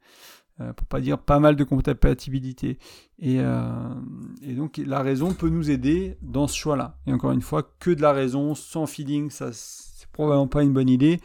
[0.62, 2.78] Euh, pour pas dire pas mal de compatibilité.
[3.18, 3.94] Et, euh,
[4.40, 6.96] et, donc la raison peut nous aider dans ce choix-là.
[7.06, 10.72] Et encore une fois, que de la raison sans feeling, ça c'est probablement pas une
[10.72, 11.20] bonne idée.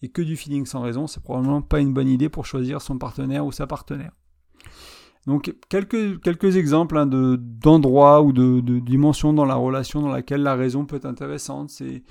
[0.00, 2.96] Et que du feeling sans raison, c'est probablement pas une bonne idée pour choisir son
[2.96, 4.12] partenaire ou sa partenaire.
[5.26, 10.08] Donc quelques, quelques exemples hein, de, d'endroits ou de, de dimensions dans la relation dans
[10.08, 11.68] laquelle la raison peut être intéressante.
[11.68, 12.02] C'est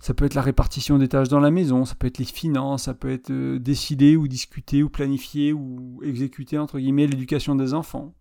[0.00, 2.84] ça peut être la répartition des tâches dans la maison, ça peut être les finances,
[2.84, 7.74] ça peut être euh, décider ou discuter ou planifier ou exécuter entre guillemets l'éducation des
[7.74, 8.14] enfants.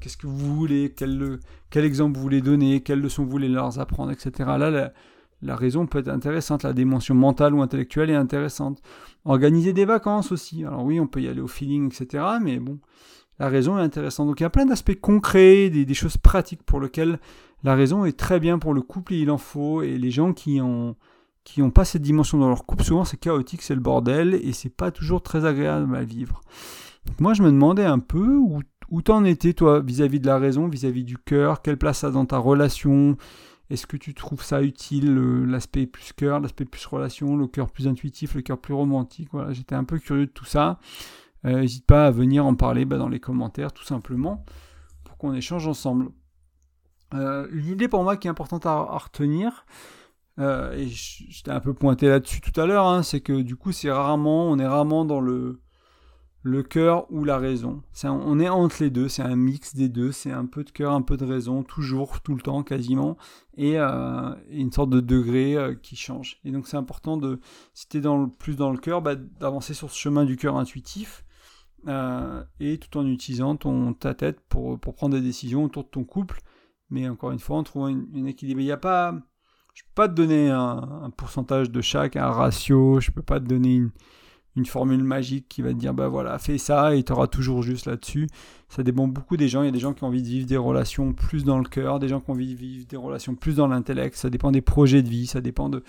[0.00, 1.38] Qu'est-ce que vous voulez, quel,
[1.70, 4.30] quel, exemple vous voulez donner, quelles leçons vous voulez leur apprendre, etc.
[4.58, 4.92] Là, la,
[5.40, 8.82] la, raison peut être intéressante, la dimension mentale ou intellectuelle est intéressante.
[9.24, 10.66] Organiser des vacances aussi.
[10.66, 12.24] Alors oui, on peut y aller au feeling, etc.
[12.42, 12.78] Mais bon,
[13.38, 14.26] la raison est intéressante.
[14.26, 17.18] Donc il y a plein d'aspects concrets, des, des, choses pratiques pour lesquelles
[17.62, 19.82] la raison est très bien pour le couple et il en faut.
[19.82, 20.96] Et les gens qui ont
[21.42, 24.52] qui n'ont pas cette dimension dans leur couple, souvent c'est chaotique, c'est le bordel et
[24.52, 26.42] c'est pas toujours très agréable à vivre.
[27.18, 30.68] moi je me demandais un peu où, où t'en étais toi vis-à-vis de la raison,
[30.68, 33.16] vis-à-vis du cœur, quelle place ça a dans ta relation,
[33.70, 35.14] est-ce que tu trouves ça utile,
[35.46, 39.28] l'aspect plus cœur, l'aspect plus relation, le cœur plus intuitif, le cœur plus romantique?
[39.32, 40.80] Voilà, j'étais un peu curieux de tout ça.
[41.44, 44.44] N'hésite pas à venir en parler bah, dans les commentaires, tout simplement,
[45.04, 46.10] pour qu'on échange ensemble.
[47.14, 49.66] Euh, une idée pour moi qui est importante à, retenir,
[50.38, 53.72] euh, et j'étais un peu pointé là-dessus tout à l'heure, hein, c'est que du coup
[53.72, 55.60] c'est rarement, on est rarement dans le,
[56.68, 57.82] cœur ou la raison.
[58.04, 60.92] on est entre les deux, c'est un mix des deux, c'est un peu de cœur,
[60.92, 63.16] un peu de raison, toujours, tout le temps, quasiment,
[63.56, 66.38] et, euh, une sorte de degré qui change.
[66.44, 67.40] Et donc c'est important de,
[67.74, 68.02] si tu es
[68.38, 71.24] plus dans le cœur, bah, d'avancer sur ce chemin du cœur intuitif,
[71.88, 73.56] et tout en utilisant
[73.94, 76.40] ta tête pour prendre des décisions autour de ton couple
[76.90, 78.60] mais encore une fois, en trouvant une, équilibre.
[78.60, 79.12] Il n'y a pas.
[79.74, 83.22] Je ne peux pas te donner un, pourcentage de chaque, un ratio, je ne peux
[83.22, 83.76] pas te donner
[84.56, 87.62] une, formule magique qui va te dire bah voilà, fais ça et tu auras toujours
[87.62, 88.28] juste là-dessus.
[88.68, 89.62] Ça dépend beaucoup des gens.
[89.62, 91.64] Il y a des gens qui ont envie de vivre des relations plus dans le
[91.64, 94.16] cœur, des gens qui ont envie de vivre des relations plus dans l'intellect.
[94.16, 95.82] Ça dépend des projets de vie, ça dépend de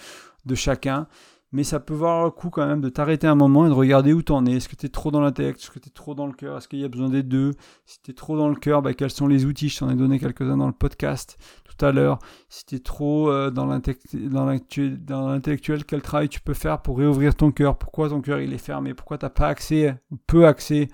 [0.55, 1.07] chacun
[1.51, 4.13] mais ça peut valoir le coup quand même de t'arrêter un moment et de regarder
[4.13, 4.53] où t'en es.
[4.53, 5.59] Est-ce que tu es trop dans l'intellect?
[5.59, 6.57] Est-ce que tu es trop dans le cœur?
[6.57, 7.51] Est-ce qu'il y a besoin des deux?
[7.85, 9.67] Si tu es trop dans le cœur, bah, quels sont les outils?
[9.67, 12.19] Je t'en ai donné quelques-uns dans le podcast tout à l'heure.
[12.47, 17.51] Si tu es trop euh, dans l'intellectuel, quel travail tu peux faire pour réouvrir ton
[17.51, 17.77] cœur?
[17.77, 18.93] Pourquoi ton cœur est fermé?
[18.93, 20.87] Pourquoi tu n'as pas accès peu accès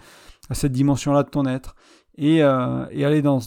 [0.49, 1.75] à cette dimension-là de ton être?
[2.17, 3.41] Et, euh, et, aller dans,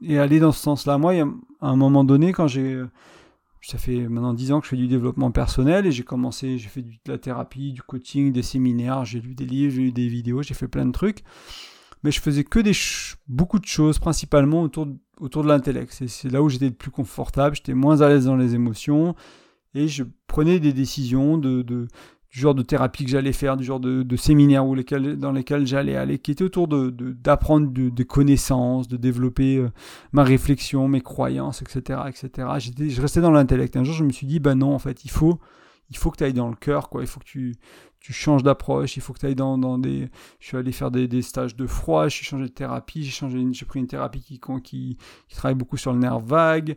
[0.00, 0.96] et aller dans ce sens-là.
[0.96, 1.28] Moi, il y a
[1.60, 2.82] un moment donné, quand j'ai
[3.60, 6.68] ça fait maintenant 10 ans que je fais du développement personnel et j'ai commencé, j'ai
[6.68, 10.08] fait de la thérapie, du coaching, des séminaires, j'ai lu des livres, j'ai lu des
[10.08, 11.24] vidéos, j'ai fait plein de trucs.
[12.04, 12.72] Mais je faisais que des
[13.26, 15.92] beaucoup de choses, principalement autour de, autour de l'intellect.
[16.06, 19.16] C'est là où j'étais le plus confortable, j'étais moins à l'aise dans les émotions
[19.74, 21.88] et je prenais des décisions de, de
[22.30, 25.96] du genre de thérapie que j'allais faire, du genre de, de séminaires dans lesquels j'allais
[25.96, 29.70] aller, qui était autour d'apprendre des connaissances, de développer euh,
[30.12, 32.00] ma réflexion, mes croyances, etc.
[32.06, 32.48] etc.
[32.58, 33.76] Je restais dans l'intellect.
[33.76, 35.38] Un jour, je me suis dit, bah non, en fait, il faut,
[35.90, 37.00] il faut que tu ailles dans le cœur, quoi.
[37.00, 37.54] Il faut que tu,
[38.00, 40.08] tu changes d'approche, il faut que tu ailles dans, des...
[40.40, 43.66] Je suis allé faire des, stages de froid, j'ai changé de thérapie, j'ai, changé, j'ai
[43.66, 44.38] pris une thérapie qui,
[45.30, 46.76] travaille beaucoup sur le nerf vague,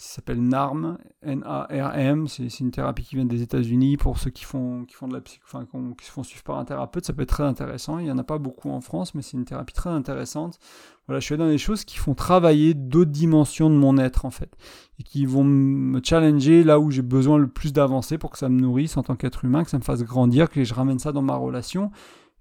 [0.00, 2.26] ça s'appelle NARM, N-A-R-M.
[2.26, 5.20] C'est une thérapie qui vient des États-Unis pour ceux qui font, qui font de la
[5.44, 5.66] enfin,
[5.98, 7.04] qui se font suivre par un thérapeute.
[7.04, 7.98] Ça peut être très intéressant.
[7.98, 10.58] Il n'y en a pas beaucoup en France, mais c'est une thérapie très intéressante.
[11.06, 14.30] Voilà, je suis dans des choses qui font travailler d'autres dimensions de mon être, en
[14.30, 14.56] fait.
[14.98, 18.48] Et qui vont me challenger là où j'ai besoin le plus d'avancer pour que ça
[18.48, 21.12] me nourrisse en tant qu'être humain, que ça me fasse grandir, que je ramène ça
[21.12, 21.90] dans ma relation.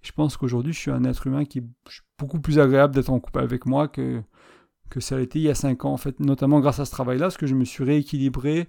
[0.02, 1.66] je pense qu'aujourd'hui, je suis un être humain qui est
[2.18, 4.22] beaucoup plus agréable d'être en couple avec moi que
[4.90, 6.92] que ça a été il y a 5 ans, en fait, notamment grâce à ce
[6.92, 8.68] travail-là, parce que je me suis rééquilibré,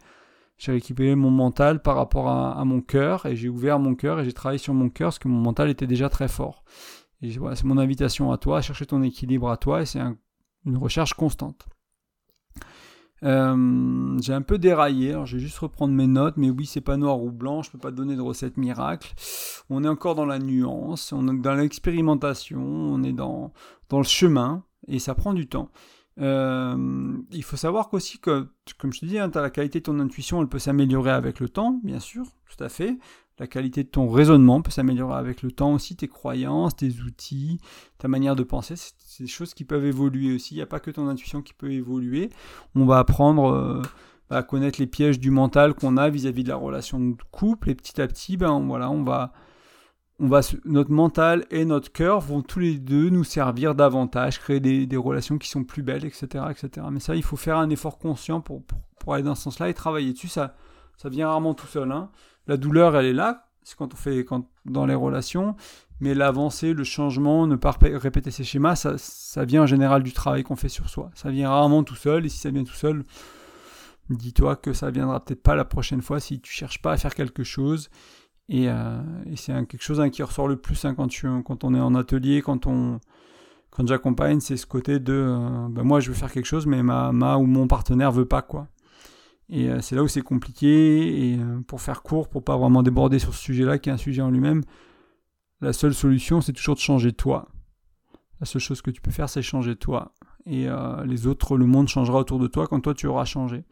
[0.59, 4.25] j'ai rééquilibré mon mental par rapport à, mon cœur, et j'ai ouvert mon cœur, et
[4.25, 6.65] j'ai travaillé sur mon cœur, parce que mon mental était déjà très fort.
[7.23, 10.01] Et c'est mon invitation à toi, à chercher ton équilibre à toi, et c'est
[10.67, 11.67] une recherche constante.
[13.23, 16.81] Euh, j'ai un peu déraillé, alors je vais juste reprendre mes notes, mais oui, c'est
[16.81, 19.15] pas noir ou blanc, je peux pas donner de recette miracle.
[19.69, 23.53] On est encore dans la nuance, on est dans l'expérimentation, on est dans,
[23.89, 25.71] dans le chemin, et ça prend du temps.
[26.19, 30.01] Euh, il faut savoir qu'aussi que, comme je te dis, hein, la qualité de ton
[30.01, 32.99] intuition, elle peut s'améliorer avec le temps, bien sûr, tout à fait.
[33.41, 37.59] La qualité de ton raisonnement peut s'améliorer avec le temps aussi, tes croyances, tes outils,
[37.97, 40.55] ta manière de penser, c'est des choses qui peuvent évoluer aussi.
[40.55, 42.29] Il n'y a pas que ton intuition qui peut évoluer.
[42.75, 43.83] On va apprendre euh,
[44.29, 47.75] à connaître les pièges du mental qu'on a vis-à-vis de la relation de couple, et
[47.75, 49.33] petit à petit, ben voilà, on va
[50.19, 54.61] on va, notre mental et notre cœur vont tous les deux nous servir davantage, créer
[54.61, 56.87] des, relations qui sont plus belles, etc., etc.
[56.93, 58.63] Mais ça, il faut faire un effort conscient pour,
[58.99, 60.29] pour, aller dans ce sens-là et travailler dessus.
[60.29, 60.55] Ça,
[60.99, 61.91] ça vient rarement tout seul.
[61.91, 62.11] Hein.
[62.47, 65.57] La douleur, elle est là, c'est quand on fait quand, dans les relations,
[66.01, 70.13] mais l'avancée, le changement, ne pas répéter ces schémas, ça, ça vient en général du
[70.13, 71.11] travail qu'on fait sur soi.
[71.15, 73.05] Ça vient rarement tout seul, et si ça vient tout seul,
[74.09, 77.15] dis-toi que ça viendra peut-être pas la prochaine fois si tu cherches pas à faire
[77.15, 77.91] quelque chose
[78.53, 81.09] euh, et, c'est quelque chose hein, qui ressort le plus hein, quand,
[81.45, 82.99] quand, on est en atelier, quand, on,
[83.71, 86.83] quand j'accompagne, c'est ce côté de euh, ben moi je veux faire quelque chose, mais
[86.83, 88.67] ma, ma ou mon partenaire veut pas quoi.
[89.51, 91.33] Et euh, c'est là où c'est compliqué.
[91.33, 94.23] Et pour faire court, pour pas vraiment déborder sur ce sujet-là, qui est un sujet
[94.23, 94.63] en lui-même,
[95.61, 97.49] la seule solution, c'est toujours de changer toi.
[98.41, 100.15] La seule chose que tu peux faire, c'est changer toi.
[100.47, 100.67] Et
[101.05, 103.65] les autres, le monde changera autour de toi quand toi tu auras changé.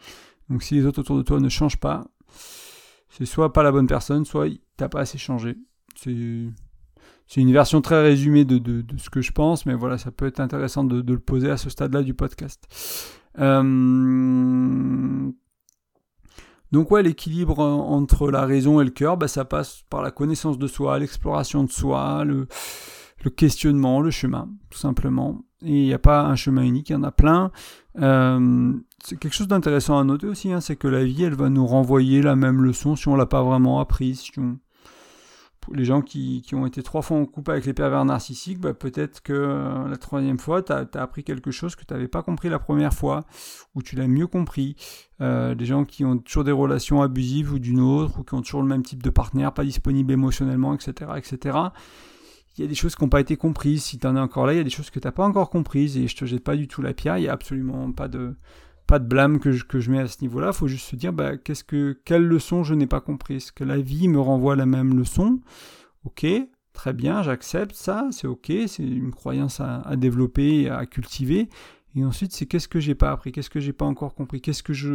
[0.51, 2.07] Donc si les autres autour de toi ne changent pas,
[3.09, 5.57] c'est soit pas la bonne personne, soit t'as pas assez changé.
[5.97, 10.41] C'est une version très résumée de, ce que je pense, mais voilà, ça peut être
[10.41, 12.67] intéressant de, de le poser à ce stade-là du podcast.
[13.39, 15.31] Euh...
[16.73, 20.59] Donc ouais, l'équilibre entre la raison et le cœur, bah, ça passe par la connaissance
[20.59, 22.47] de soi, l'exploration de soi, le,
[23.31, 25.43] questionnement, le chemin, tout simplement.
[25.63, 27.51] Et il n'y a pas un chemin unique, il y en a plein.
[28.01, 31.49] Euh, c'est quelque chose d'intéressant à noter aussi, hein, c'est que la vie, elle va
[31.49, 34.31] nous renvoyer la même leçon si on l'a pas vraiment apprise.
[35.73, 39.23] Les gens qui, ont été trois fois en couple avec les pervers narcissiques, bah, peut-être
[39.23, 42.49] que euh, la troisième fois, tu as, appris quelque chose que tu n'avais pas compris
[42.49, 43.25] la première fois,
[43.75, 44.77] ou tu l'as mieux compris.
[45.21, 48.43] Euh, des gens qui ont toujours des relations abusives ou d'une autre, ou qui ont
[48.43, 51.13] toujours le même type de partenaire, pas disponible émotionnellement, etc.
[51.17, 51.59] etc
[52.59, 53.85] il y a des choses qui n'ont pas été comprises.
[53.85, 55.25] Si tu en es encore là, il y a des choses que tu n'as pas
[55.25, 57.17] encore comprises et je te jette pas du tout la pierre.
[57.19, 58.35] Il n'y a absolument pas de,
[58.89, 60.49] pas de blâme que je, que je mets à ce niveau-là.
[60.49, 63.53] Il faut juste se dire, bah, qu'est-ce que, quelle leçon je n'ai pas comprise?
[63.53, 65.41] Que la vie me renvoie la même leçon?
[66.05, 66.27] Ok,
[66.73, 71.51] très bien, j'accepte ça, c'est ok, c'est une croyance à, à, développer, à cultiver.
[71.95, 74.63] Et ensuite, c'est qu'est-ce que j'ai pas appris, qu'est-ce que j'ai pas encore compris, qu'est-ce
[74.63, 74.95] que je,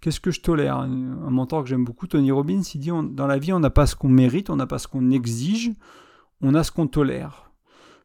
[0.00, 0.78] qu'est-ce que je tolère?
[0.78, 0.88] Un,
[1.30, 3.96] mentor que j'aime beaucoup, Tony Robbins, il dit dans la vie, on n'a pas ce
[3.96, 5.72] qu'on mérite, on n'a pas ce qu'on exige,
[6.40, 7.50] on a ce qu'on tolère.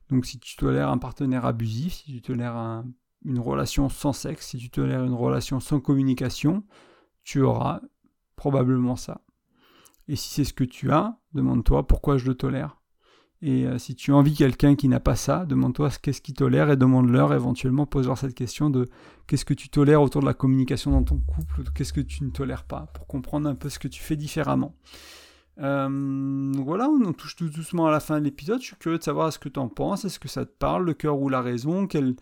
[0.09, 2.83] Donc si tu tolères un partenaire abusif, si tu tolères
[3.25, 6.63] une relation sans sexe, si tu tolères une relation sans communication,
[7.23, 7.81] tu auras
[8.35, 9.21] probablement ça.
[10.07, 12.81] Et si c'est ce que tu as, demande-toi pourquoi je le tolère.
[13.43, 16.77] Et euh, si tu envies quelqu'un qui n'a pas ça, demande-toi qu'est-ce qu'il tolère et
[16.77, 18.87] demande-leur éventuellement, pose-leur cette question de
[19.25, 22.29] qu'est-ce que tu tolères autour de la communication dans ton couple, qu'est-ce que tu ne
[22.29, 24.75] tolères pas, pour comprendre un peu ce que tu fais différemment.
[25.59, 28.61] Euh, voilà, on touche tout doucement à la fin de l'épisode.
[28.61, 30.05] Je suis curieux de savoir ce que tu en penses.
[30.05, 31.87] Est-ce que ça te parle, le cœur ou la raison?
[31.87, 32.15] Quel...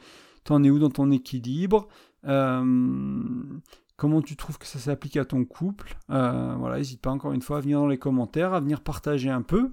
[0.43, 1.87] T'en es où dans ton équilibre?
[2.25, 2.63] Euh,
[3.99, 5.97] Comment tu trouves que ça s'applique à ton couple?
[6.09, 9.29] Euh, Voilà, n'hésite pas encore une fois à venir dans les commentaires, à venir partager
[9.29, 9.71] un peu,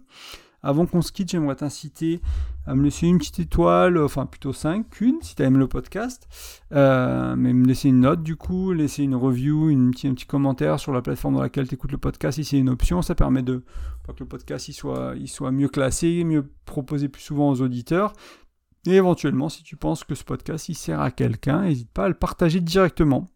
[0.64, 2.20] Avant qu'on se quitte, j'aimerais t'inciter
[2.66, 6.26] à me laisser une petite étoile, enfin plutôt 5, qu'une, si tu aimes le podcast.
[6.72, 10.80] Euh, mais me laisser une note du coup, laisser une review, une, un petit commentaire
[10.80, 13.42] sur la plateforme dans laquelle tu écoutes le podcast, si c'est une option, ça permet
[13.42, 13.62] de
[14.08, 18.12] que le podcast il soit, il soit mieux classé, mieux proposé plus souvent aux auditeurs.
[18.86, 22.08] Et éventuellement, si tu penses que ce podcast il sert à quelqu'un, n'hésite pas à
[22.08, 23.26] le partager directement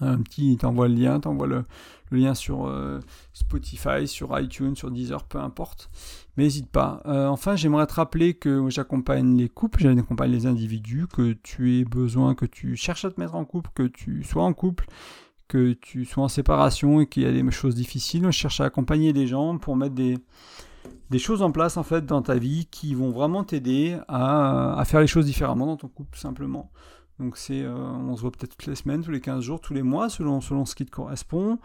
[0.00, 1.64] un petit, t'envoie le lien, t'envoie le,
[2.10, 3.00] lien sur euh,
[3.32, 5.90] Spotify, sur iTunes, sur Deezer, peu importe.
[6.36, 7.02] Mais n'hésite pas.
[7.06, 11.84] Euh, enfin, j'aimerais te rappeler que j'accompagne les couples, j'accompagne les individus, que tu aies
[11.84, 14.86] besoin, que tu cherches à te mettre en couple, que tu sois en couple,
[15.48, 18.24] que tu sois en séparation et qu'il y a des choses difficiles.
[18.24, 20.16] Je cherche à accompagner les gens pour mettre des,
[21.10, 24.84] des choses en place en fait dans ta vie qui vont vraiment t'aider à, à
[24.84, 26.70] faire les choses différemment dans ton couple, simplement.
[27.18, 29.74] Donc c'est, euh, on se voit peut-être toutes les semaines, tous les 15 jours, tous
[29.74, 31.58] les mois, selon, selon ce qui te correspond.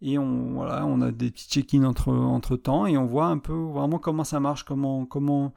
[0.00, 3.38] Et on, voilà, on a des petits check-ins entre, entre temps et on voit un
[3.38, 5.54] peu vraiment comment ça marche, comment, comment,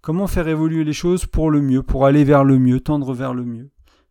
[0.00, 3.34] comment faire évoluer les choses pour le mieux, pour aller vers le mieux, tendre vers
[3.34, 3.70] le mieux.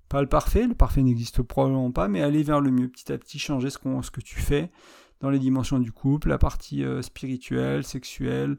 [0.09, 3.17] Pas le parfait, le parfait n'existe probablement pas, mais aller vers le mieux, petit à
[3.17, 4.71] petit changer ce, qu'on, ce que tu fais
[5.23, 8.57] dans les dimensions du couple, la partie euh, spirituelle, sexuelle,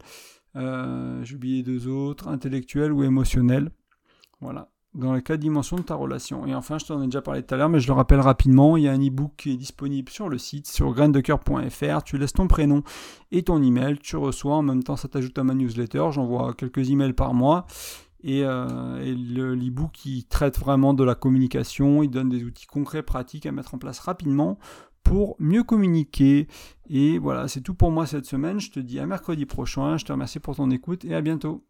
[0.56, 3.70] euh, j'ai oublié deux autres, intellectuelle ou émotionnelle.
[4.40, 6.46] Voilà dans les quatre dimensions de ta relation.
[6.46, 8.76] Et enfin, je t'en ai déjà parlé tout à l'heure, mais je le rappelle rapidement,
[8.76, 12.04] il y a un e-book qui est disponible sur le site, sur graindecoeur.fr.
[12.04, 12.84] Tu laisses ton prénom
[13.32, 16.90] et ton email, tu reçois, en même temps ça t'ajoute à ma newsletter, j'envoie quelques
[16.90, 17.66] emails par mois.
[18.22, 23.46] Et, euh, l'e-book qui traite vraiment de la communication, il donne des outils concrets, pratiques
[23.46, 24.60] à mettre en place rapidement
[25.04, 26.48] pour mieux communiquer.
[26.88, 28.58] Et voilà, c'est tout pour moi cette semaine.
[28.58, 29.96] Je te dis à mercredi prochain.
[29.96, 31.64] Je te remercie pour ton écoute et à bientôt.